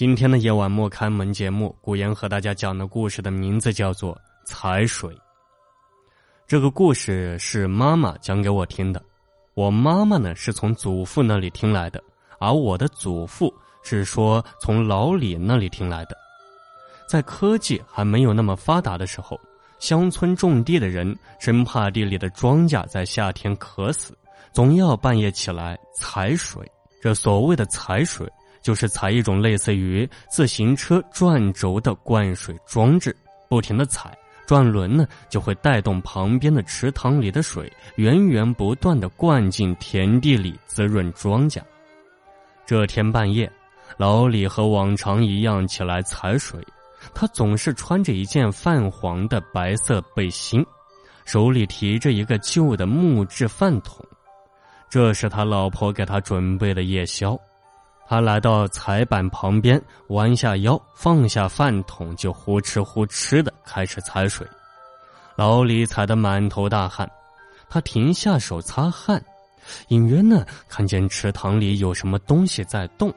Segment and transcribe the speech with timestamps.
[0.00, 4.14] 今天的夜晚莫开门节目，古言和大家讲的故事的名字叫做
[4.46, 5.14] 《踩水》。
[6.46, 9.04] 这个故事是妈妈讲给我听的，
[9.52, 12.02] 我妈妈呢是从祖父那里听来的，
[12.38, 13.52] 而我的祖父
[13.82, 16.16] 是说从老李那里听来的。
[17.06, 19.38] 在科技还没有那么发达的时候，
[19.80, 24.16] 乡村种地的人生怕地里的庄稼在夏天渴死，
[24.50, 26.66] 总要半夜起来采水。
[27.02, 28.26] 这所谓的采水。
[28.62, 33.16] 就是采一种类似于自行车转轴的灌水装置，
[33.48, 41.60] 不停的踩，转轮呢就会带动旁边的池塘里的水源源不断的灌进田地里，滋润庄稼。
[42.66, 43.50] 这天半夜，
[43.96, 46.60] 老李和往常一样起来采水，
[47.14, 50.64] 他总是穿着一件泛黄的白色背心，
[51.24, 54.04] 手里提着一个旧的木质饭桶，
[54.88, 57.36] 这是他老婆给他准备的夜宵。
[58.10, 64.44] 他来到彩板旁边，弯下腰，放下饭桶，就呼哧呼哧的开始踩水。
[65.36, 67.08] 老李踩得满头大汗，
[67.68, 69.24] 他停下手擦汗，
[69.90, 73.14] 隐约呢看见池塘里有什么东西在动。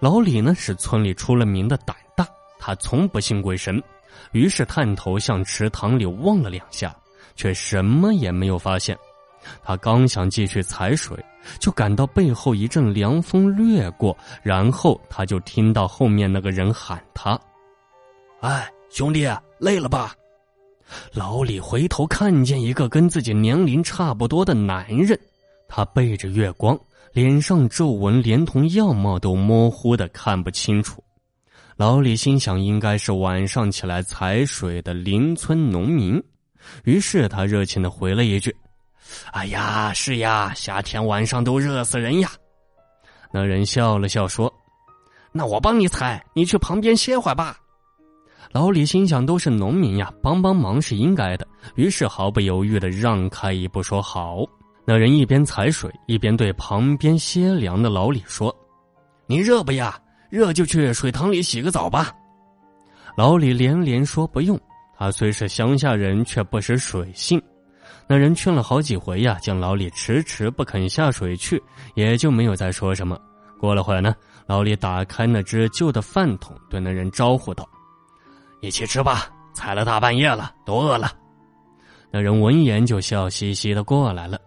[0.00, 2.26] 老李呢是村里出了名的胆大，
[2.58, 3.80] 他从不信鬼神，
[4.32, 6.92] 于是探头向池塘里望了两下，
[7.36, 8.98] 却什么也没有发现。
[9.62, 11.16] 他刚想继续踩水，
[11.58, 17.38] 就感到背后一阵凉风掠过，然后他就听到后面那个人喊他
[18.40, 20.14] ：“哎，兄弟，累了吧？”
[21.12, 25.18] 老李回头看见一个跟自己年龄差不多的男人，
[25.66, 26.78] 他背着月光，
[27.12, 31.02] 脸上皱纹连同样貌都模糊的看不清楚。
[31.76, 36.22] 老李心想，应该是晚上起来踩水的邻村农民，
[36.84, 38.54] 于是他热情的回了一句。
[39.32, 42.30] 哎呀，是呀，夏天晚上都热死人呀。
[43.32, 44.52] 那人笑了笑说
[45.32, 47.58] ：“那我帮你踩，你去旁边歇会儿吧。”
[48.52, 54.38] 老李心想，都是农民呀，帮帮忙是应该的，于是毫不犹豫的让开一步说好。
[54.86, 58.54] 那人一边踩水，一边对旁边歇凉的老李说
[59.26, 59.98] ：“你热不呀？
[60.30, 62.12] 热就去水塘里洗个澡吧。”
[63.18, 64.58] 老李连连说不用，
[64.96, 67.42] 他虽是乡下人，却不识水性。
[68.08, 71.60] 那人劝了好几回呀，见老李迟迟不肯下水去，
[71.94, 73.18] 也就没有再说什么。
[73.58, 74.14] 过了会儿呢，
[74.46, 77.68] 老李打开那只旧的饭桶，对那人招呼道
[78.62, 81.10] ：“一起吃吧，踩了大半夜了，都饿了。”
[82.12, 84.38] 那人闻言就笑嘻嘻的过来了。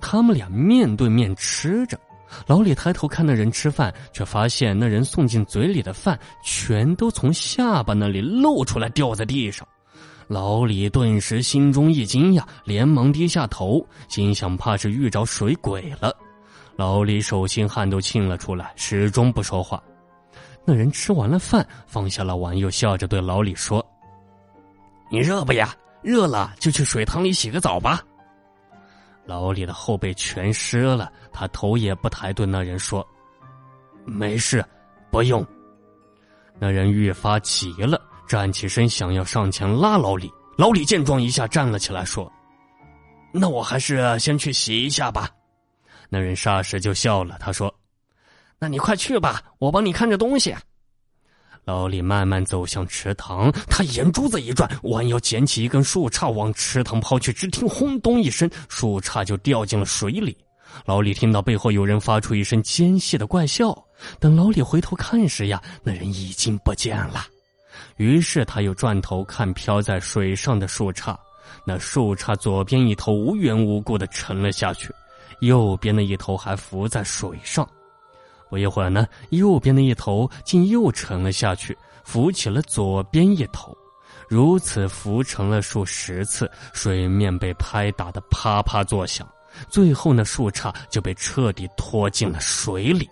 [0.00, 2.00] 他们俩面对面吃着，
[2.46, 9.66] 老李抬头看那人吃饭，却发现那人送进嘴里的饭全都从下巴那里露出来，掉在地上。
[10.26, 16.16] 老李顿时心中一惊呀，连忙低下头，心想怕是遇着水鬼了。
[16.76, 19.82] 老李手心汗都沁了出来，始终不说话。
[20.64, 23.84] 那人吃完了饭，放下了碗，又笑着对老李说
[25.10, 25.74] ：“你热不呀？
[26.02, 28.02] 热了就去水塘里洗个澡吧。”
[29.26, 33.06] 老李的后背全湿了，他头也不抬，对那人说
[34.04, 34.64] ：“没事，
[35.10, 35.46] 不用。”
[36.58, 38.00] 那人愈发急了。
[38.26, 40.30] 站起身，想要上前拉老李。
[40.56, 42.30] 老李见状，一下站了起来，说
[43.34, 45.28] ：“那我还是先去洗一下吧。”
[46.08, 47.74] 那人霎时就笑了，他说
[48.58, 50.54] ：“那你快去吧，我帮你看着东西。”
[51.66, 60.36] 老李慢慢走向池塘，他眼珠子一转，弯腰捡起一根树杈往池塘抛去，只听轰咚一声，树杈就掉进了水里。
[60.84, 63.76] 老李听到背后有人发出一声尖细的怪笑，
[64.20, 67.26] 等老李回头看时呀，那人已经不见了。
[67.96, 71.16] 于是他又转头看飘在水上的树杈，
[71.64, 74.92] 那树杈左边一头无缘无故的沉了下去，
[75.40, 77.68] 右边的一头还浮在水上。
[78.50, 83.76] 不一会儿呢，右边的一头竟又沉了下去，浮起了左边一头，
[84.28, 89.28] 如此浮沉了数十次，水面被拍打的啪啪作响，
[89.68, 93.08] 最后那树杈就被彻底拖进了水里。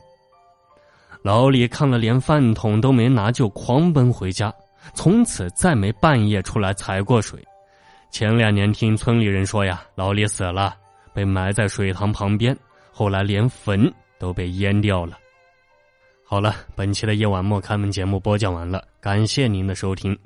[1.22, 4.52] 老李看了，连饭桶都没拿，就狂奔回家。
[4.94, 7.40] 从此再没半夜出来踩过水。
[8.10, 10.74] 前两年听村里人说呀，老李死了，
[11.14, 12.56] 被埋在水塘旁边，
[12.90, 15.16] 后来连坟都被淹掉了。
[16.24, 20.18] 好了，本期的夜晚莫开门节目播讲完了，感谢您的收听。